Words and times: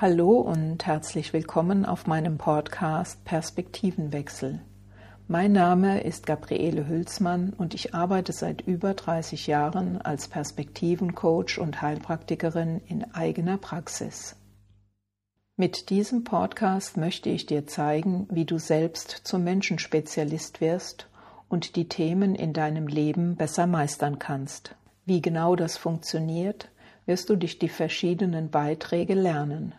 Hallo 0.00 0.38
und 0.38 0.86
herzlich 0.86 1.32
willkommen 1.32 1.84
auf 1.84 2.06
meinem 2.06 2.38
Podcast 2.38 3.24
Perspektivenwechsel. 3.24 4.60
Mein 5.26 5.50
Name 5.50 6.02
ist 6.02 6.24
Gabriele 6.24 6.86
Hülsmann 6.86 7.52
und 7.52 7.74
ich 7.74 7.96
arbeite 7.96 8.32
seit 8.32 8.60
über 8.60 8.94
30 8.94 9.48
Jahren 9.48 10.00
als 10.00 10.28
Perspektivencoach 10.28 11.58
und 11.58 11.82
Heilpraktikerin 11.82 12.80
in 12.86 13.12
eigener 13.12 13.58
Praxis. 13.58 14.36
Mit 15.56 15.90
diesem 15.90 16.22
Podcast 16.22 16.96
möchte 16.96 17.28
ich 17.28 17.46
dir 17.46 17.66
zeigen, 17.66 18.28
wie 18.30 18.44
du 18.44 18.58
selbst 18.60 19.10
zum 19.24 19.42
Menschenspezialist 19.42 20.60
wirst 20.60 21.08
und 21.48 21.74
die 21.74 21.88
Themen 21.88 22.36
in 22.36 22.52
deinem 22.52 22.86
Leben 22.86 23.34
besser 23.34 23.66
meistern 23.66 24.20
kannst. 24.20 24.76
Wie 25.06 25.20
genau 25.20 25.56
das 25.56 25.76
funktioniert, 25.76 26.70
wirst 27.04 27.30
du 27.30 27.34
durch 27.34 27.58
die 27.58 27.68
verschiedenen 27.68 28.50
Beiträge 28.50 29.14
lernen. 29.14 29.74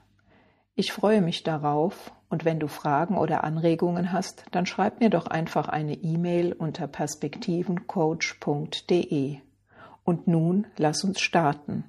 Ich 0.79 0.91
freue 0.93 1.21
mich 1.21 1.43
darauf 1.43 2.13
und 2.29 2.45
wenn 2.45 2.61
du 2.61 2.69
Fragen 2.69 3.17
oder 3.17 3.43
Anregungen 3.43 4.13
hast, 4.13 4.45
dann 4.51 4.65
schreib 4.65 5.01
mir 5.01 5.09
doch 5.09 5.27
einfach 5.27 5.67
eine 5.67 5.95
E-Mail 5.95 6.53
unter 6.53 6.87
perspektivencoach.de. 6.87 9.39
Und 10.05 10.29
nun 10.29 10.67
lass 10.77 11.03
uns 11.03 11.19
starten. 11.19 11.83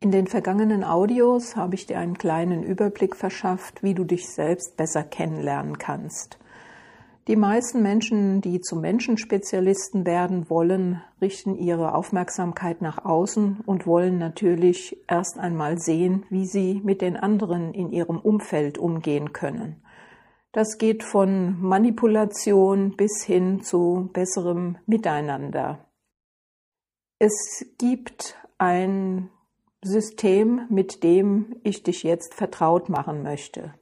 In 0.00 0.10
den 0.10 0.26
vergangenen 0.26 0.84
Audios 0.84 1.56
habe 1.56 1.74
ich 1.74 1.86
dir 1.86 1.98
einen 1.98 2.18
kleinen 2.18 2.62
Überblick 2.62 3.16
verschafft, 3.16 3.82
wie 3.82 3.94
du 3.94 4.04
dich 4.04 4.28
selbst 4.28 4.76
besser 4.76 5.02
kennenlernen 5.02 5.78
kannst. 5.78 6.38
Die 7.30 7.36
meisten 7.36 7.80
Menschen, 7.80 8.40
die 8.40 8.60
zu 8.60 8.74
Menschenspezialisten 8.74 10.04
werden 10.04 10.50
wollen, 10.50 11.00
richten 11.20 11.54
ihre 11.54 11.94
Aufmerksamkeit 11.94 12.82
nach 12.82 13.04
außen 13.04 13.60
und 13.64 13.86
wollen 13.86 14.18
natürlich 14.18 15.00
erst 15.06 15.38
einmal 15.38 15.78
sehen, 15.78 16.26
wie 16.28 16.44
sie 16.44 16.80
mit 16.82 17.00
den 17.00 17.16
anderen 17.16 17.72
in 17.72 17.92
ihrem 17.92 18.18
Umfeld 18.18 18.78
umgehen 18.78 19.32
können. 19.32 19.80
Das 20.50 20.76
geht 20.76 21.04
von 21.04 21.56
Manipulation 21.60 22.96
bis 22.96 23.22
hin 23.22 23.62
zu 23.62 24.10
besserem 24.12 24.78
Miteinander. 24.86 25.86
Es 27.20 27.64
gibt 27.78 28.36
ein 28.58 29.30
System, 29.82 30.62
mit 30.68 31.04
dem 31.04 31.54
ich 31.62 31.84
dich 31.84 32.02
jetzt 32.02 32.34
vertraut 32.34 32.88
machen 32.88 33.22
möchte 33.22 33.72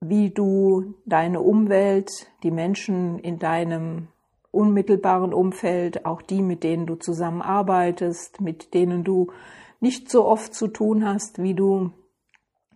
wie 0.00 0.30
du 0.30 0.94
deine 1.06 1.40
Umwelt, 1.40 2.10
die 2.42 2.50
Menschen 2.50 3.18
in 3.18 3.38
deinem 3.38 4.08
unmittelbaren 4.50 5.34
Umfeld, 5.34 6.06
auch 6.06 6.22
die, 6.22 6.42
mit 6.42 6.62
denen 6.62 6.86
du 6.86 6.94
zusammenarbeitest, 6.94 8.40
mit 8.40 8.74
denen 8.74 9.04
du 9.04 9.32
nicht 9.80 10.10
so 10.10 10.24
oft 10.24 10.54
zu 10.54 10.68
tun 10.68 11.06
hast, 11.06 11.42
wie 11.42 11.54
du 11.54 11.90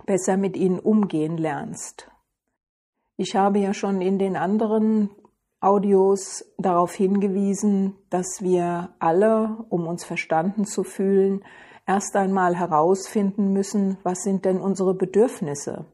besser 0.05 0.37
mit 0.37 0.57
ihnen 0.57 0.79
umgehen 0.79 1.37
lernst. 1.37 2.11
Ich 3.17 3.37
habe 3.37 3.59
ja 3.59 3.75
schon 3.75 4.01
in 4.01 4.19
den 4.19 4.37
anderen 4.37 5.11
Audios 5.61 6.45
darauf 6.57 6.95
hingewiesen, 6.95 7.97
dass 8.11 8.43
wir 8.43 8.91
alle, 9.01 9.65
um 9.71 9.87
uns 9.87 10.05
verstanden 10.05 10.65
zu 10.65 10.85
fühlen, 10.85 11.45
erst 11.87 12.15
einmal 12.15 12.57
herausfinden 12.57 13.53
müssen, 13.53 13.99
was 14.05 14.23
sind 14.23 14.45
denn 14.45 14.61
unsere 14.61 14.95
Bedürfnisse? 14.95 15.87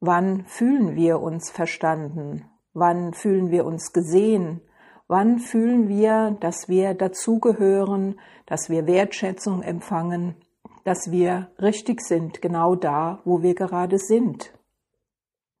Wann 0.00 0.44
fühlen 0.46 0.94
wir 0.94 1.20
uns 1.20 1.50
verstanden? 1.50 2.44
Wann 2.72 3.14
fühlen 3.14 3.50
wir 3.50 3.64
uns 3.64 3.92
gesehen? 3.92 4.60
Wann 5.08 5.38
fühlen 5.40 5.88
wir, 5.88 6.36
dass 6.38 6.68
wir 6.68 6.94
dazugehören, 6.94 8.20
dass 8.46 8.70
wir 8.70 8.86
Wertschätzung 8.86 9.62
empfangen, 9.62 10.36
dass 10.84 11.10
wir 11.10 11.50
richtig 11.60 12.00
sind, 12.00 12.40
genau 12.40 12.76
da, 12.76 13.20
wo 13.24 13.42
wir 13.42 13.54
gerade 13.54 13.98
sind? 13.98 14.52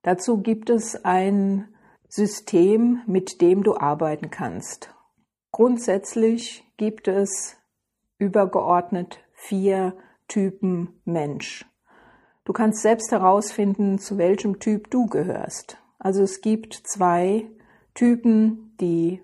Dazu 0.02 0.40
gibt 0.40 0.70
es 0.70 1.04
ein 1.04 1.74
System, 2.08 3.02
mit 3.06 3.40
dem 3.40 3.64
du 3.64 3.76
arbeiten 3.76 4.30
kannst. 4.30 4.94
Grundsätzlich 5.50 6.64
gibt 6.76 7.08
es 7.08 7.56
übergeordnet 8.18 9.18
vier 9.32 9.96
Typen 10.28 11.00
Mensch. 11.04 11.66
Du 12.48 12.54
kannst 12.54 12.80
selbst 12.80 13.12
herausfinden, 13.12 13.98
zu 13.98 14.16
welchem 14.16 14.58
Typ 14.58 14.88
du 14.88 15.04
gehörst. 15.04 15.76
Also 15.98 16.22
es 16.22 16.40
gibt 16.40 16.72
zwei 16.72 17.44
Typen, 17.92 18.74
die 18.80 19.20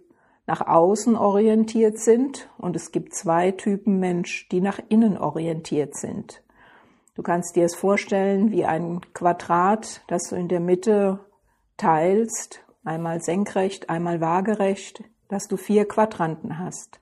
nach 0.46 0.60
außen 0.60 1.16
orientiert 1.16 1.98
sind 1.98 2.50
und 2.58 2.76
es 2.76 2.92
gibt 2.92 3.14
zwei 3.14 3.50
Typen 3.50 3.98
Mensch, 3.98 4.46
die 4.50 4.60
nach 4.60 4.78
innen 4.90 5.16
orientiert 5.16 5.96
sind. 5.96 6.42
Du 7.14 7.22
kannst 7.22 7.56
dir 7.56 7.64
es 7.64 7.74
vorstellen 7.74 8.50
wie 8.50 8.66
ein 8.66 9.00
Quadrat, 9.14 10.02
das 10.06 10.24
du 10.24 10.36
in 10.36 10.48
der 10.48 10.60
Mitte 10.60 11.20
teilst, 11.78 12.62
einmal 12.84 13.22
senkrecht, 13.22 13.88
einmal 13.88 14.20
waagerecht, 14.20 15.02
dass 15.28 15.48
du 15.48 15.56
vier 15.56 15.88
Quadranten 15.88 16.58
hast. 16.58 17.00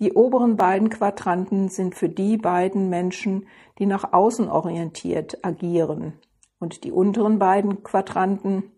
Die 0.00 0.14
oberen 0.14 0.56
beiden 0.56 0.88
Quadranten 0.88 1.68
sind 1.68 1.94
für 1.94 2.08
die 2.08 2.38
beiden 2.38 2.88
Menschen, 2.88 3.46
die 3.78 3.86
nach 3.86 4.12
außen 4.12 4.48
orientiert 4.48 5.44
agieren. 5.44 6.14
Und 6.58 6.84
die 6.84 6.90
unteren 6.90 7.38
beiden 7.38 7.82
Quadranten 7.82 8.72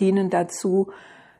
dienen 0.00 0.28
dazu, 0.28 0.90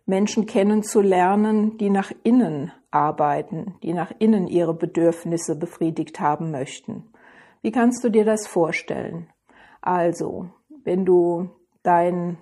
Menschen 0.06 0.46
kennenzulernen, 0.46 1.76
die 1.76 1.90
nach 1.90 2.12
innen 2.22 2.72
arbeiten, 2.90 3.74
die 3.82 3.92
nach 3.92 4.12
innen 4.18 4.46
ihre 4.46 4.74
Bedürfnisse 4.74 5.56
befriedigt 5.56 6.20
haben 6.20 6.50
möchten. 6.50 7.12
Wie 7.62 7.72
kannst 7.72 8.02
du 8.04 8.10
dir 8.10 8.24
das 8.24 8.46
vorstellen? 8.46 9.28
Also, 9.80 10.50
wenn 10.84 11.04
du 11.04 11.50
dein 11.82 12.38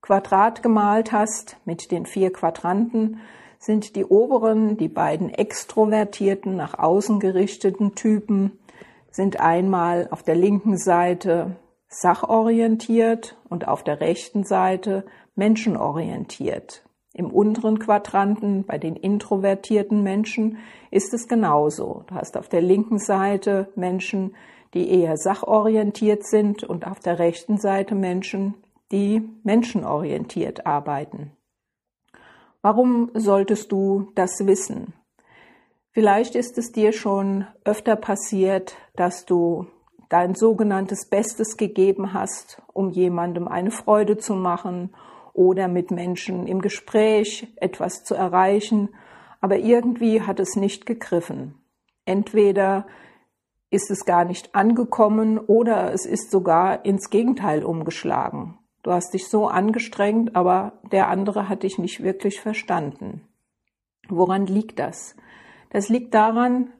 Quadrat 0.00 0.62
gemalt 0.62 1.12
hast 1.12 1.56
mit 1.64 1.90
den 1.90 2.06
vier 2.06 2.32
Quadranten, 2.32 3.20
sind 3.64 3.96
die 3.96 4.04
oberen, 4.04 4.76
die 4.76 4.88
beiden 4.88 5.30
extrovertierten, 5.30 6.54
nach 6.54 6.78
außen 6.78 7.18
gerichteten 7.18 7.94
Typen, 7.94 8.58
sind 9.10 9.40
einmal 9.40 10.08
auf 10.10 10.22
der 10.22 10.34
linken 10.34 10.76
Seite 10.76 11.56
sachorientiert 11.88 13.38
und 13.48 13.66
auf 13.66 13.82
der 13.82 14.00
rechten 14.00 14.44
Seite 14.44 15.06
menschenorientiert. 15.34 16.84
Im 17.14 17.30
unteren 17.30 17.78
Quadranten 17.78 18.64
bei 18.64 18.76
den 18.76 18.96
introvertierten 18.96 20.02
Menschen 20.02 20.58
ist 20.90 21.14
es 21.14 21.28
genauso. 21.28 22.02
Du 22.08 22.16
hast 22.16 22.36
auf 22.36 22.48
der 22.48 22.60
linken 22.60 22.98
Seite 22.98 23.68
Menschen, 23.76 24.34
die 24.74 24.90
eher 24.90 25.16
sachorientiert 25.16 26.26
sind 26.26 26.64
und 26.64 26.86
auf 26.86 26.98
der 26.98 27.18
rechten 27.18 27.56
Seite 27.56 27.94
Menschen, 27.94 28.54
die 28.90 29.22
menschenorientiert 29.44 30.66
arbeiten. 30.66 31.30
Warum 32.64 33.10
solltest 33.12 33.72
du 33.72 34.10
das 34.14 34.46
wissen? 34.46 34.94
Vielleicht 35.90 36.34
ist 36.34 36.56
es 36.56 36.72
dir 36.72 36.94
schon 36.94 37.46
öfter 37.62 37.94
passiert, 37.94 38.78
dass 38.96 39.26
du 39.26 39.66
dein 40.08 40.34
sogenanntes 40.34 41.10
Bestes 41.10 41.58
gegeben 41.58 42.14
hast, 42.14 42.62
um 42.72 42.88
jemandem 42.88 43.48
eine 43.48 43.70
Freude 43.70 44.16
zu 44.16 44.34
machen 44.34 44.94
oder 45.34 45.68
mit 45.68 45.90
Menschen 45.90 46.46
im 46.46 46.62
Gespräch 46.62 47.52
etwas 47.56 48.02
zu 48.02 48.14
erreichen, 48.14 48.94
aber 49.42 49.58
irgendwie 49.58 50.22
hat 50.22 50.40
es 50.40 50.56
nicht 50.56 50.86
gegriffen. 50.86 51.56
Entweder 52.06 52.86
ist 53.68 53.90
es 53.90 54.06
gar 54.06 54.24
nicht 54.24 54.54
angekommen 54.54 55.36
oder 55.38 55.92
es 55.92 56.06
ist 56.06 56.30
sogar 56.30 56.86
ins 56.86 57.10
Gegenteil 57.10 57.62
umgeschlagen. 57.62 58.58
Du 58.84 58.92
hast 58.92 59.14
dich 59.14 59.28
so 59.28 59.48
angestrengt, 59.48 60.36
aber 60.36 60.74
der 60.92 61.08
andere 61.08 61.48
hat 61.48 61.62
dich 61.62 61.78
nicht 61.78 62.02
wirklich 62.02 62.42
verstanden. 62.42 63.26
Woran 64.10 64.46
liegt 64.46 64.78
das? 64.78 65.16
Das 65.70 65.88
liegt 65.88 66.12
daran, 66.12 66.70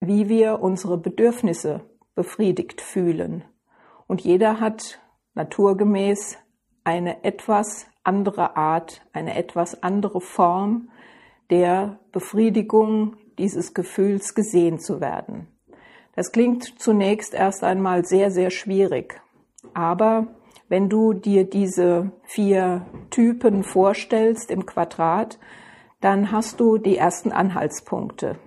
wie 0.00 0.28
wir 0.28 0.60
unsere 0.60 0.98
Bedürfnisse 0.98 1.80
befriedigt 2.14 2.80
fühlen. 2.80 3.44
Und 4.06 4.20
jeder 4.20 4.60
hat 4.60 5.00
naturgemäß 5.34 6.38
eine 6.84 7.24
etwas 7.24 7.88
andere 8.04 8.56
Art, 8.56 9.04
eine 9.12 9.36
etwas 9.36 9.82
andere 9.82 10.20
Form 10.20 10.90
der 11.50 11.98
Befriedigung 12.12 13.16
dieses 13.36 13.74
Gefühls 13.74 14.36
gesehen 14.36 14.78
zu 14.78 15.00
werden. 15.00 15.48
Das 16.14 16.30
klingt 16.30 16.80
zunächst 16.80 17.34
erst 17.34 17.64
einmal 17.64 18.04
sehr, 18.04 18.30
sehr 18.30 18.50
schwierig. 18.50 19.20
Aber 19.74 20.28
wenn 20.70 20.88
du 20.88 21.12
dir 21.12 21.44
diese 21.50 22.12
vier 22.22 22.86
Typen 23.10 23.64
vorstellst 23.64 24.52
im 24.52 24.66
Quadrat, 24.66 25.40
dann 26.00 26.30
hast 26.30 26.60
du 26.60 26.78
die 26.78 26.96
ersten 26.96 27.32
Anhaltspunkte. 27.32 28.38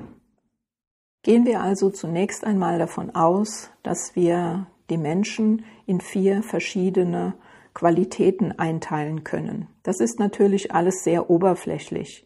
Gehen 1.22 1.46
wir 1.46 1.62
also 1.62 1.90
zunächst 1.90 2.46
einmal 2.46 2.80
davon 2.80 3.14
aus, 3.14 3.72
dass 3.84 4.16
wir 4.16 4.68
die 4.90 4.98
Menschen 4.98 5.66
in 5.86 6.00
vier 6.00 6.44
verschiedene 6.44 7.34
Qualitäten 7.74 8.54
einteilen 8.54 9.26
können. 9.26 9.68
Das 9.84 10.00
ist 10.00 10.18
natürlich 10.18 10.74
alles 10.74 11.04
sehr 11.04 11.30
oberflächlich. 11.30 12.26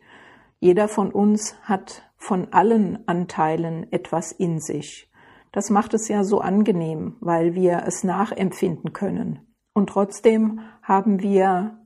Jeder 0.60 0.88
von 0.88 1.12
uns 1.12 1.56
hat 1.64 2.04
von 2.18 2.54
allen 2.54 3.08
Anteilen 3.08 3.92
etwas 3.92 4.32
in 4.32 4.60
sich. 4.60 5.12
Das 5.52 5.72
macht 5.72 5.96
es 5.96 6.08
ja 6.08 6.24
so 6.24 6.40
angenehm, 6.40 7.16
weil 7.20 7.56
wir 7.56 7.84
es 7.88 8.04
nachempfinden 8.04 8.94
können. 8.94 9.47
Und 9.78 9.92
trotzdem 9.92 10.62
haben 10.82 11.22
wir 11.22 11.78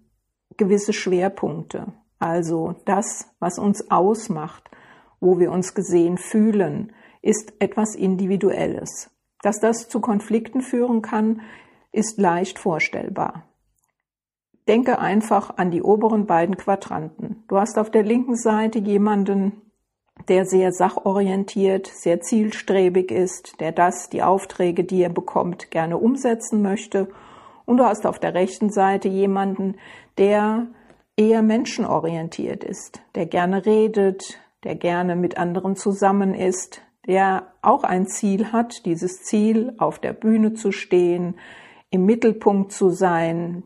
gewisse 0.55 0.93
Schwerpunkte. 0.93 1.91
Also 2.19 2.75
das, 2.85 3.29
was 3.39 3.59
uns 3.59 3.91
ausmacht, 3.91 4.71
wo 5.19 5.39
wir 5.39 5.51
uns 5.51 5.73
gesehen 5.73 6.17
fühlen, 6.17 6.93
ist 7.21 7.51
etwas 7.59 7.95
Individuelles. 7.95 9.11
Dass 9.41 9.59
das 9.59 9.89
zu 9.89 9.99
Konflikten 9.99 10.61
führen 10.61 11.01
kann, 11.01 11.41
ist 11.91 12.17
leicht 12.17 12.59
vorstellbar. 12.59 13.43
Denke 14.69 14.99
einfach 14.99 15.57
an 15.57 15.69
die 15.69 15.83
oberen 15.83 16.27
beiden 16.27 16.55
Quadranten. 16.55 17.43
Du 17.49 17.57
hast 17.57 17.77
auf 17.77 17.91
der 17.91 18.03
linken 18.03 18.37
Seite 18.37 18.79
jemanden, 18.79 19.63
der 20.29 20.45
sehr 20.45 20.71
sachorientiert, 20.71 21.87
sehr 21.87 22.21
zielstrebig 22.21 23.11
ist, 23.11 23.59
der 23.59 23.73
das, 23.73 24.07
die 24.07 24.23
Aufträge, 24.23 24.85
die 24.85 25.03
er 25.03 25.09
bekommt, 25.09 25.71
gerne 25.71 25.97
umsetzen 25.97 26.61
möchte. 26.61 27.09
Und 27.65 27.77
du 27.77 27.85
hast 27.85 28.05
auf 28.05 28.19
der 28.19 28.33
rechten 28.33 28.69
Seite 28.69 29.07
jemanden, 29.07 29.75
der 30.17 30.67
eher 31.17 31.41
menschenorientiert 31.41 32.63
ist, 32.63 33.01
der 33.15 33.25
gerne 33.25 33.65
redet, 33.65 34.39
der 34.63 34.75
gerne 34.75 35.15
mit 35.15 35.37
anderen 35.37 35.75
zusammen 35.75 36.33
ist, 36.33 36.81
der 37.07 37.53
auch 37.61 37.83
ein 37.83 38.07
Ziel 38.07 38.51
hat, 38.51 38.85
dieses 38.85 39.23
Ziel 39.23 39.73
auf 39.77 39.99
der 39.99 40.13
Bühne 40.13 40.53
zu 40.53 40.71
stehen, 40.71 41.35
im 41.89 42.05
Mittelpunkt 42.05 42.71
zu 42.71 42.89
sein. 42.89 43.63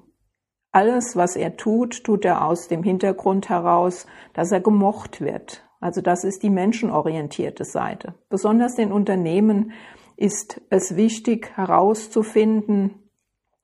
Alles, 0.72 1.16
was 1.16 1.36
er 1.36 1.58
tut, 1.58 2.04
tut 2.04 2.26
er 2.26 2.46
aus 2.46 2.68
dem 2.68 2.84
Hintergrund 2.84 3.50
heraus, 3.50 4.08
dass 4.34 4.52
er 4.52 4.62
gemocht 4.62 5.22
wird. 5.22 5.64
Also 5.80 6.02
das 6.02 6.24
ist 6.24 6.44
die 6.44 6.50
menschenorientierte 6.50 7.64
Seite. 7.64 8.16
Besonders 8.30 8.78
in 8.78 8.92
Unternehmen 8.92 9.72
ist 10.18 10.62
es 10.70 10.96
wichtig 10.96 11.52
herauszufinden, 11.56 13.05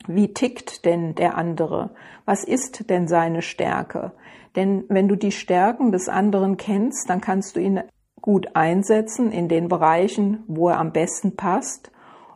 wie 0.07 0.33
tickt 0.33 0.85
denn 0.85 1.15
der 1.15 1.37
andere? 1.37 1.91
Was 2.25 2.43
ist 2.43 2.89
denn 2.89 3.07
seine 3.07 3.41
Stärke? 3.41 4.13
Denn 4.55 4.83
wenn 4.89 5.07
du 5.07 5.15
die 5.15 5.31
Stärken 5.31 5.91
des 5.91 6.09
anderen 6.09 6.57
kennst, 6.57 7.09
dann 7.09 7.21
kannst 7.21 7.55
du 7.55 7.59
ihn 7.59 7.81
gut 8.21 8.55
einsetzen 8.55 9.31
in 9.31 9.47
den 9.47 9.67
Bereichen, 9.67 10.43
wo 10.47 10.69
er 10.69 10.79
am 10.79 10.91
besten 10.91 11.35
passt. 11.35 11.91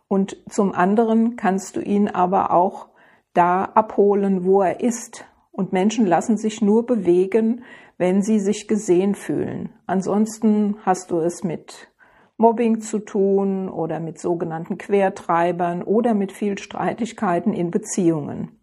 Und 0.08 0.38
zum 0.50 0.74
anderen 0.74 1.36
kannst 1.36 1.76
du 1.76 1.82
ihn 1.82 2.08
aber 2.08 2.52
auch 2.52 2.88
da 3.34 3.64
abholen, 3.64 4.46
wo 4.46 4.62
er 4.62 4.80
ist. 4.80 5.26
Und 5.52 5.74
Menschen 5.74 6.06
lassen 6.06 6.38
sich 6.38 6.62
nur 6.62 6.86
bewegen, 6.86 7.64
wenn 7.98 8.22
sie 8.22 8.40
sich 8.40 8.68
gesehen 8.68 9.16
fühlen. 9.16 9.70
Ansonsten 9.88 10.78
hast 10.86 11.12
du 11.12 11.20
es 11.20 11.44
mit 11.44 11.90
Mobbing 12.38 12.82
zu 12.82 13.00
tun 13.00 13.70
oder 13.70 14.00
mit 14.00 14.20
sogenannten 14.20 14.78
Quertreibern 14.78 15.84
oder 15.84 16.14
mit 16.14 16.32
viel 16.32 16.58
Streitigkeiten 16.58 17.54
in 17.54 17.72
Beziehungen. 17.72 18.60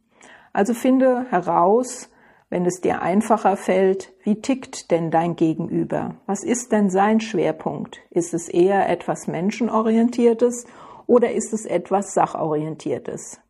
Also 0.52 0.74
finde 0.74 1.26
heraus, 1.30 2.10
wenn 2.50 2.66
es 2.66 2.82
dir 2.82 3.00
einfacher 3.00 3.56
fällt, 3.56 4.12
wie 4.24 4.42
tickt 4.42 4.90
denn 4.90 5.10
dein 5.10 5.36
Gegenüber? 5.36 6.16
Was 6.26 6.44
ist 6.44 6.70
denn 6.70 6.90
sein 6.90 7.20
Schwerpunkt? 7.20 8.00
Ist 8.10 8.34
es 8.34 8.50
eher 8.50 8.90
etwas 8.90 9.26
Menschenorientiertes 9.26 10.66
oder 11.06 11.32
ist 11.32 11.54
es 11.54 11.64
etwas 11.64 12.12
Sachorientiertes? 12.12 13.40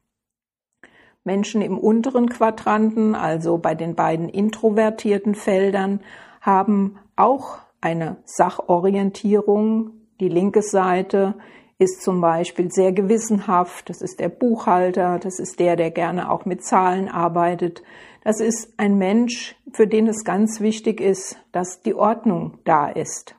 Menschen 1.25 1.63
im 1.63 1.79
unteren 1.79 2.29
Quadranten, 2.29 3.17
also 3.17 3.59
bei 3.59 3.75
den 3.75 3.97
beiden 3.97 4.29
introvertierten 4.29 5.35
Feldern, 5.35 6.01
haben 6.41 6.99
auch 7.17 7.59
eine 7.81 8.19
Sachorientierung. 8.25 10.02
Die 10.23 10.29
linke 10.29 10.63
Seite 10.63 11.35
ist 11.79 12.01
zum 12.01 12.21
Beispiel 12.21 12.71
sehr 12.71 12.93
gewissenhaft. 12.93 13.91
Das 13.91 14.03
ist 14.03 14.21
der 14.21 14.29
Buchhalter. 14.29 15.19
Das 15.19 15.41
ist 15.41 15.59
der, 15.59 15.75
der 15.75 15.91
gerne 15.91 16.31
auch 16.31 16.45
mit 16.45 16.63
Zahlen 16.63 17.09
arbeitet. 17.09 17.83
Das 18.23 18.39
ist 18.39 18.73
ein 18.77 18.99
Mensch, 18.99 19.57
für 19.73 19.89
den 19.89 20.07
es 20.07 20.23
ganz 20.23 20.61
wichtig 20.61 21.01
ist, 21.01 21.39
dass 21.51 21.83
die 21.83 21.95
Ordnung 21.95 22.59
da 22.63 22.89
ist. 22.89 23.35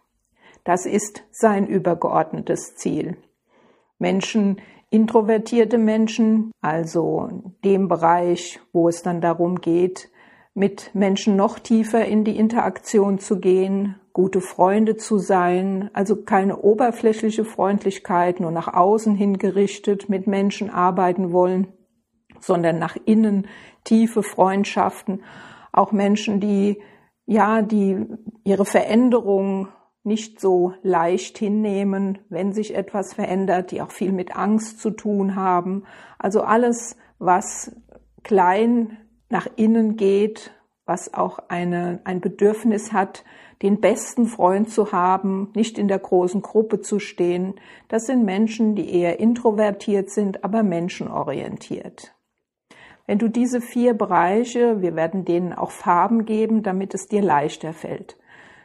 Das 0.66 0.86
ist 0.86 1.24
sein 1.32 1.68
übergeordnetes 1.68 2.76
Ziel. 2.76 3.16
Menschen, 3.98 4.60
introvertierte 4.90 5.78
Menschen, 5.78 6.52
also 6.60 7.30
dem 7.64 7.88
Bereich, 7.88 8.60
wo 8.74 8.90
es 8.90 9.04
dann 9.04 9.22
darum 9.22 9.62
geht, 9.62 10.12
mit 10.54 10.94
Menschen 10.94 11.38
noch 11.38 11.60
tiefer 11.60 12.04
in 12.04 12.26
die 12.26 12.36
Interaktion 12.36 13.20
zu 13.20 13.40
gehen, 13.40 13.96
gute 14.14 14.42
Freunde 14.42 14.96
zu 14.96 15.18
sein, 15.18 15.90
also 15.94 16.24
keine 16.24 16.58
oberflächliche 16.62 17.46
Freundlichkeit, 17.46 18.40
nur 18.40 18.52
nach 18.52 18.72
außen 18.72 19.16
hingerichtet 19.16 20.08
mit 20.08 20.28
Menschen 20.28 20.70
arbeiten 20.70 21.34
wollen, 21.34 21.68
sondern 22.40 22.78
nach 22.78 22.96
innen 23.06 23.48
tiefe 23.84 24.22
Freundschaften, 24.22 25.24
auch 25.72 25.92
Menschen, 25.92 26.40
die 26.40 26.80
ja, 27.26 27.62
die 27.62 28.06
ihre 28.44 28.66
Veränderung 28.66 29.70
nicht 30.04 30.42
so 30.42 30.74
leicht 30.84 31.38
hinnehmen, 31.38 32.20
wenn 32.30 32.52
sich 32.52 32.76
etwas 32.76 33.14
verändert, 33.14 33.72
die 33.72 33.82
auch 33.82 33.92
viel 33.92 34.12
mit 34.12 34.36
Angst 34.36 34.80
zu 34.80 34.92
tun 34.92 35.36
haben. 35.36 35.86
Also 36.20 36.42
alles, 36.42 36.98
was 37.20 37.74
klein 38.24 38.98
nach 39.30 39.48
innen 39.56 39.96
geht, 39.96 40.52
was 40.86 41.14
auch 41.14 41.40
eine, 41.48 42.02
ein 42.04 42.20
Bedürfnis 42.20 42.92
hat, 42.92 43.24
den 43.64 43.80
besten 43.80 44.28
Freund 44.28 44.70
zu 44.70 44.92
haben, 44.92 45.50
nicht 45.56 45.78
in 45.78 45.88
der 45.88 46.00
großen 46.00 46.42
Gruppe 46.42 46.82
zu 46.82 47.00
stehen. 47.00 47.56
Das 47.88 48.06
sind 48.06 48.26
Menschen, 48.26 48.76
die 48.76 48.94
eher 48.94 49.20
introvertiert 49.20 50.10
sind, 50.10 50.44
aber 50.44 50.64
menschenorientiert. 50.64 52.14
Wenn 53.08 53.20
du 53.20 53.30
diese 53.30 53.62
vier 53.62 53.94
Bereiche, 53.94 54.82
wir 54.82 54.96
werden 54.96 55.26
denen 55.26 55.54
auch 55.54 55.72
Farben 55.72 56.26
geben, 56.26 56.62
damit 56.62 56.94
es 56.94 57.08
dir 57.08 57.22
leichter 57.22 57.74
fällt. 57.74 58.18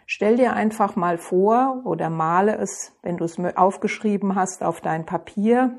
Stell 0.07 0.37
dir 0.37 0.55
einfach 0.55 0.97
mal 0.97 1.19
vor 1.19 1.83
oder 1.85 2.11
male 2.11 2.57
es, 2.57 2.97
wenn 3.03 3.17
du 3.19 3.25
es 3.25 3.39
aufgeschrieben 3.39 4.35
hast, 4.35 4.65
auf 4.65 4.81
dein 4.81 5.07
Papier, 5.07 5.79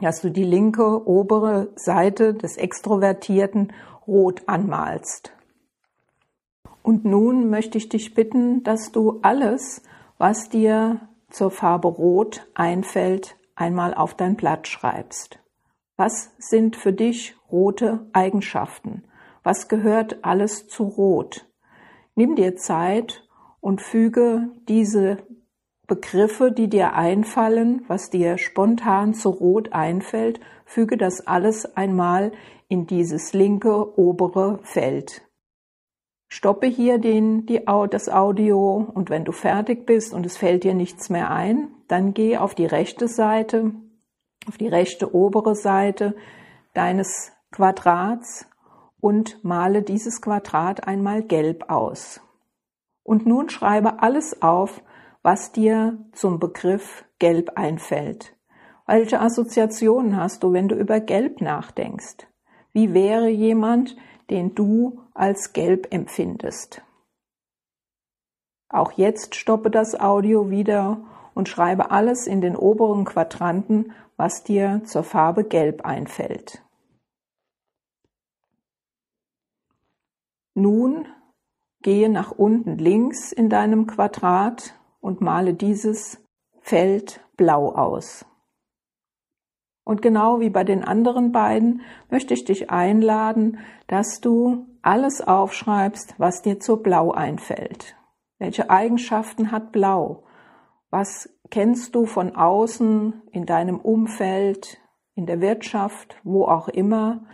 dass 0.00 0.22
du 0.22 0.30
die 0.30 0.44
linke 0.44 1.06
obere 1.06 1.72
Seite 1.76 2.34
des 2.34 2.56
Extrovertierten 2.56 3.72
rot 4.06 4.42
anmalst. 4.46 5.36
Und 6.82 7.04
nun 7.04 7.50
möchte 7.50 7.78
ich 7.78 7.88
dich 7.88 8.14
bitten, 8.14 8.62
dass 8.62 8.92
du 8.92 9.18
alles, 9.22 9.82
was 10.18 10.48
dir 10.48 11.08
zur 11.30 11.50
Farbe 11.50 11.88
Rot 11.88 12.46
einfällt, 12.54 13.36
einmal 13.54 13.94
auf 13.94 14.14
dein 14.14 14.36
Blatt 14.36 14.66
schreibst. 14.68 15.38
Was 15.96 16.32
sind 16.38 16.76
für 16.76 16.92
dich 16.92 17.36
rote 17.52 18.06
Eigenschaften? 18.12 19.04
Was 19.42 19.68
gehört 19.68 20.24
alles 20.24 20.68
zu 20.68 20.84
Rot? 20.84 21.46
Nimm 22.14 22.36
dir 22.36 22.56
Zeit 22.56 23.28
und 23.60 23.82
füge 23.82 24.48
diese 24.68 25.18
Begriffe, 25.86 26.52
die 26.52 26.68
dir 26.68 26.94
einfallen, 26.94 27.84
was 27.88 28.10
dir 28.10 28.38
spontan 28.38 29.12
zu 29.12 29.28
Rot 29.28 29.72
einfällt, 29.72 30.40
füge 30.64 30.96
das 30.96 31.26
alles 31.26 31.76
einmal 31.76 32.32
in 32.68 32.86
dieses 32.86 33.32
linke 33.32 33.98
obere 33.98 34.60
Feld. 34.62 35.28
Stoppe 36.32 36.68
hier 36.68 36.98
den, 36.98 37.44
die, 37.44 37.66
das 37.90 38.08
Audio 38.08 38.88
und 38.94 39.10
wenn 39.10 39.24
du 39.24 39.32
fertig 39.32 39.84
bist 39.84 40.14
und 40.14 40.24
es 40.24 40.36
fällt 40.36 40.62
dir 40.62 40.74
nichts 40.74 41.10
mehr 41.10 41.32
ein, 41.32 41.68
dann 41.88 42.14
geh 42.14 42.36
auf 42.38 42.54
die 42.54 42.66
rechte 42.66 43.08
Seite, 43.08 43.72
auf 44.46 44.56
die 44.56 44.68
rechte 44.68 45.12
obere 45.12 45.56
Seite 45.56 46.14
deines 46.72 47.32
Quadrats 47.50 48.46
und 49.00 49.42
male 49.42 49.82
dieses 49.82 50.22
Quadrat 50.22 50.86
einmal 50.86 51.24
gelb 51.24 51.68
aus. 51.68 52.20
Und 53.02 53.26
nun 53.26 53.50
schreibe 53.50 54.00
alles 54.00 54.40
auf, 54.40 54.84
was 55.22 55.50
dir 55.50 55.98
zum 56.12 56.38
Begriff 56.38 57.04
Gelb 57.18 57.56
einfällt. 57.56 58.36
Welche 58.86 59.20
Assoziationen 59.20 60.16
hast 60.16 60.44
du, 60.44 60.52
wenn 60.52 60.68
du 60.68 60.76
über 60.76 61.00
Gelb 61.00 61.40
nachdenkst? 61.40 62.28
Wie 62.72 62.94
wäre 62.94 63.28
jemand, 63.28 63.96
den 64.30 64.54
du 64.54 65.00
als 65.14 65.52
gelb 65.52 65.92
empfindest? 65.92 66.82
Auch 68.68 68.92
jetzt 68.92 69.34
stoppe 69.34 69.70
das 69.70 69.98
Audio 69.98 70.50
wieder 70.50 71.04
und 71.34 71.48
schreibe 71.48 71.90
alles 71.90 72.26
in 72.26 72.40
den 72.40 72.56
oberen 72.56 73.04
Quadranten, 73.04 73.92
was 74.16 74.44
dir 74.44 74.82
zur 74.84 75.02
Farbe 75.02 75.44
Gelb 75.44 75.84
einfällt. 75.84 76.62
Nun 80.54 81.06
Gehe 81.82 82.10
nach 82.10 82.30
unten 82.30 82.76
links 82.76 83.32
in 83.32 83.48
deinem 83.48 83.86
Quadrat 83.86 84.78
und 85.00 85.22
male 85.22 85.54
dieses 85.54 86.22
Feld 86.60 87.26
blau 87.38 87.74
aus. 87.74 88.26
Und 89.90 90.02
genau 90.02 90.38
wie 90.38 90.50
bei 90.50 90.62
den 90.62 90.84
anderen 90.84 91.32
beiden 91.32 91.80
möchte 92.10 92.32
ich 92.32 92.44
dich 92.44 92.70
einladen, 92.70 93.58
dass 93.88 94.20
du 94.20 94.68
alles 94.82 95.20
aufschreibst, 95.20 96.14
was 96.16 96.42
dir 96.42 96.60
zu 96.60 96.76
Blau 96.76 97.10
einfällt. 97.10 97.96
Welche 98.38 98.70
Eigenschaften 98.70 99.50
hat 99.50 99.72
Blau? 99.72 100.22
Was 100.90 101.28
kennst 101.50 101.96
du 101.96 102.06
von 102.06 102.36
außen 102.36 103.20
in 103.32 103.46
deinem 103.46 103.80
Umfeld, 103.80 104.78
in 105.16 105.26
der 105.26 105.40
Wirtschaft, 105.40 106.20
wo 106.22 106.44
auch 106.44 106.68
immer? 106.68 107.24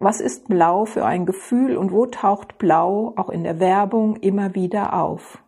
Was 0.00 0.20
ist 0.20 0.48
Blau 0.48 0.84
für 0.84 1.06
ein 1.06 1.26
Gefühl 1.26 1.76
und 1.76 1.92
wo 1.92 2.06
taucht 2.06 2.58
Blau 2.58 3.12
auch 3.14 3.28
in 3.28 3.44
der 3.44 3.60
Werbung 3.60 4.16
immer 4.16 4.56
wieder 4.56 5.00
auf? 5.00 5.44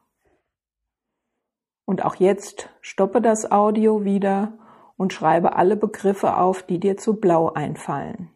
Und 1.86 2.04
auch 2.04 2.14
jetzt 2.14 2.70
stoppe 2.82 3.20
das 3.20 3.50
Audio 3.50 4.04
wieder 4.04 4.52
und 5.00 5.14
schreibe 5.14 5.56
alle 5.56 5.76
Begriffe 5.76 6.36
auf, 6.36 6.62
die 6.62 6.78
dir 6.78 6.98
zu 6.98 7.18
Blau 7.18 7.50
einfallen. 7.54 8.28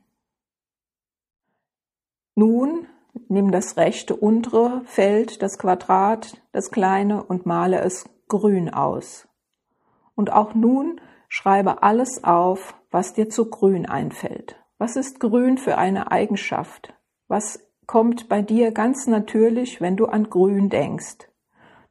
Nun 2.35 2.87
nimm 3.29 3.51
das 3.51 3.77
rechte 3.77 4.17
untere 4.17 4.81
Feld, 4.87 5.43
das 5.43 5.59
Quadrat, 5.59 6.41
das 6.53 6.71
kleine 6.71 7.23
und 7.23 7.45
male 7.45 7.83
es 7.83 8.09
grün 8.29 8.73
aus. 8.73 9.29
Und 10.15 10.33
auch 10.33 10.55
nun 10.55 11.03
schreibe 11.29 11.83
alles 11.83 12.25
auf, 12.25 12.75
was 12.91 13.13
dir 13.13 13.29
zu 13.29 13.51
grün 13.51 13.85
einfällt. 13.85 14.57
Was 14.79 14.97
ist 14.97 15.21
grün 15.21 15.59
für 15.59 15.77
eine 15.77 16.13
Eigenschaft? 16.13 16.95
Was 17.29 17.61
kommt 17.87 18.31
bei 18.31 18.41
dir 18.41 18.73
ganz 18.73 19.07
natürlich, 19.07 19.83
wenn 19.83 19.99
du 19.99 20.07
an 20.07 20.31
grün 20.31 20.71
denkst? 20.71 21.29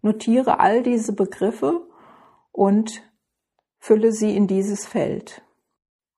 Notiere 0.01 0.59
all 0.59 0.81
diese 0.81 1.13
Begriffe 1.13 1.87
und 2.51 3.03
fülle 3.83 4.13
sie 4.13 4.33
in 4.33 4.47
dieses 4.47 4.85
Feld. 4.85 5.41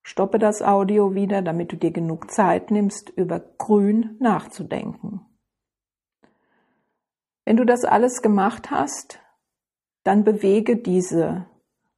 Stoppe 0.04 0.38
das 0.38 0.62
Audio 0.62 1.16
wieder, 1.16 1.42
damit 1.42 1.72
du 1.72 1.78
dir 1.78 1.90
genug 1.90 2.30
Zeit 2.30 2.70
nimmst, 2.70 3.10
über 3.10 3.40
grün 3.40 4.18
nachzudenken. 4.20 5.22
Wenn 7.44 7.58
du 7.58 7.66
das 7.66 7.84
alles 7.84 8.22
gemacht 8.22 8.70
hast, 8.70 9.20
dann 10.04 10.24
bewege 10.24 10.78
diese 10.78 11.48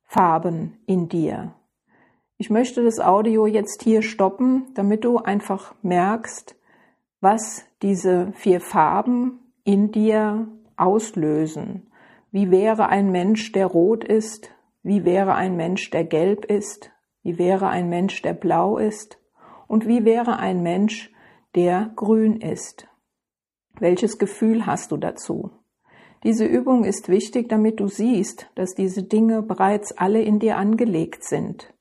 Farben 0.05 0.79
in 0.85 1.09
dir. 1.09 1.53
Ich 2.37 2.49
möchte 2.49 2.81
das 2.85 3.01
Audio 3.01 3.45
jetzt 3.45 3.83
hier 3.83 4.03
stoppen, 4.03 4.73
damit 4.73 5.03
du 5.03 5.17
einfach 5.17 5.75
merkst, 5.81 6.55
was 7.19 7.65
diese 7.81 8.31
vier 8.35 8.61
Farben 8.61 9.51
in 9.65 9.91
dir 9.91 10.47
auslösen. 10.77 11.91
Wie 12.31 12.51
wäre 12.51 12.87
ein 12.87 13.11
Mensch, 13.11 13.51
der 13.51 13.65
rot 13.65 14.05
ist? 14.05 14.49
Wie 14.87 15.03
wäre 15.03 15.35
ein 15.35 15.57
Mensch, 15.57 15.89
der 15.89 16.05
gelb 16.05 16.45
ist? 16.45 16.93
Wie 17.21 17.37
wäre 17.37 17.67
ein 17.67 17.89
Mensch, 17.89 18.21
der 18.21 18.31
blau 18.31 18.77
ist? 18.77 19.19
Und 19.67 19.85
wie 19.85 20.05
wäre 20.05 20.39
ein 20.39 20.63
Mensch, 20.63 21.11
der 21.55 21.91
grün 21.97 22.39
ist? 22.39 22.87
Welches 23.77 24.17
Gefühl 24.17 24.65
hast 24.65 24.93
du 24.93 24.95
dazu? 24.95 25.51
Diese 26.23 26.45
Übung 26.45 26.85
ist 26.85 27.09
wichtig, 27.09 27.49
damit 27.49 27.81
du 27.81 27.89
siehst, 27.89 28.49
dass 28.55 28.75
diese 28.75 29.03
Dinge 29.03 29.41
bereits 29.41 29.91
alle 29.91 30.21
in 30.21 30.39
dir 30.39 30.55
angelegt 30.55 31.25
sind. 31.25 31.73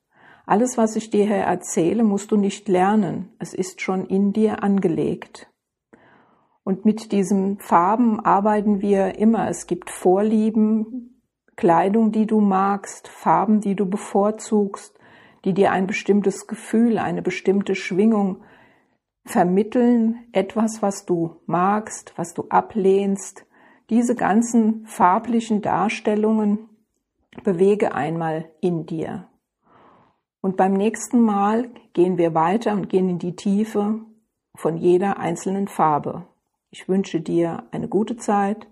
Alles, 0.45 0.77
was 0.77 0.97
ich 0.97 1.09
dir 1.09 1.27
hier 1.27 1.37
erzähle, 1.37 2.03
musst 2.03 2.31
du 2.31 2.35
nicht 2.35 2.67
lernen. 2.67 3.31
Es 3.39 3.53
ist 3.53 3.79
schon 3.79 4.05
in 4.07 4.33
dir 4.33 4.63
angelegt. 4.63 5.49
Und 6.65 6.83
mit 6.83 7.13
diesen 7.13 7.57
Farben 7.59 8.19
arbeiten 8.19 8.81
wir 8.81 9.17
immer. 9.17 9.47
Es 9.47 9.65
gibt 9.65 9.91
Vorlieben, 9.91 11.16
Kleidung, 11.57 12.11
die 12.11 12.27
du 12.27 12.39
magst, 12.39 13.07
Farben, 13.07 13.61
die 13.61 13.75
du 13.75 13.85
bevorzugst, 13.85 14.97
die 15.43 15.53
dir 15.53 15.71
ein 15.71 15.87
bestimmtes 15.87 16.47
Gefühl, 16.47 16.99
eine 16.99 17.21
bestimmte 17.21 17.73
Schwingung 17.75 18.43
vermitteln, 19.25 20.27
etwas, 20.31 20.81
was 20.81 21.05
du 21.05 21.35
magst, 21.47 22.13
was 22.15 22.33
du 22.33 22.45
ablehnst. 22.49 23.45
Diese 23.89 24.15
ganzen 24.15 24.85
farblichen 24.85 25.61
Darstellungen 25.61 26.69
bewege 27.43 27.93
einmal 27.95 28.51
in 28.61 28.85
dir. 28.85 29.27
Und 30.41 30.57
beim 30.57 30.73
nächsten 30.73 31.19
Mal 31.19 31.69
gehen 31.93 32.17
wir 32.17 32.35
weiter 32.35 32.73
und 32.73 32.87
gehen 32.87 33.09
in 33.09 33.19
die 33.19 33.35
Tiefe 33.35 33.99
von 34.55 34.77
jeder 34.77 35.17
einzelnen 35.17 35.67
Farbe. 35.67 36.27
Ich 36.69 36.87
wünsche 36.87 37.19
dir 37.19 37.63
eine 37.71 37.87
gute 37.87 38.17
Zeit 38.17 38.67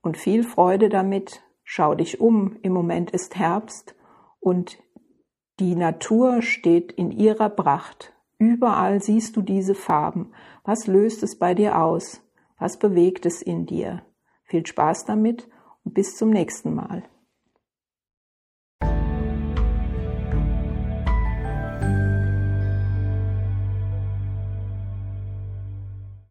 und 0.00 0.16
viel 0.16 0.44
Freude 0.44 0.88
damit. 0.88 1.42
Schau 1.74 1.94
dich 1.94 2.20
um. 2.20 2.58
Im 2.60 2.74
Moment 2.74 3.12
ist 3.12 3.36
Herbst 3.36 3.94
und 4.40 4.78
die 5.58 5.74
Natur 5.74 6.42
steht 6.42 6.92
in 6.92 7.10
ihrer 7.10 7.48
Pracht. 7.48 8.12
Überall 8.36 9.02
siehst 9.02 9.36
du 9.36 9.40
diese 9.40 9.74
Farben. 9.74 10.34
Was 10.64 10.86
löst 10.86 11.22
es 11.22 11.38
bei 11.38 11.54
dir 11.54 11.80
aus? 11.80 12.20
Was 12.58 12.78
bewegt 12.78 13.24
es 13.24 13.40
in 13.40 13.64
dir? 13.64 14.02
Viel 14.44 14.66
Spaß 14.66 15.06
damit 15.06 15.48
und 15.82 15.94
bis 15.94 16.14
zum 16.14 16.28
nächsten 16.28 16.74
Mal. 16.74 17.04